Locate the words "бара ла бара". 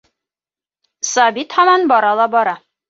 1.95-2.63